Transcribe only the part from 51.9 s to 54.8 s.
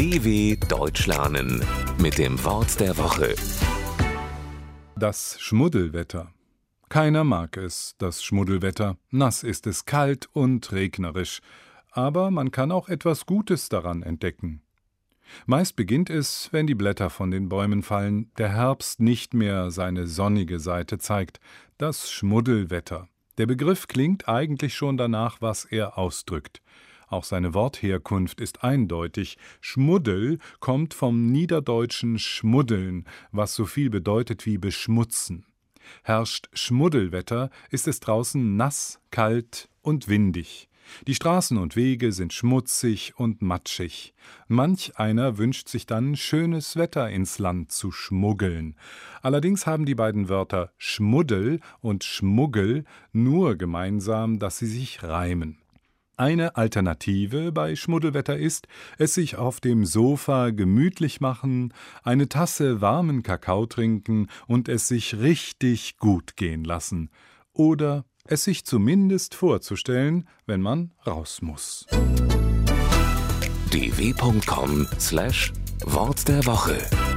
Schmuggel nur gemeinsam, dass sie